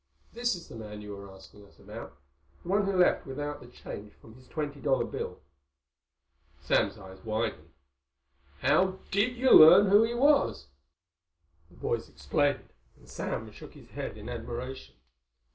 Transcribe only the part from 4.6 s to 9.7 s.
dollar bill." Sam's eyes widened. "How did you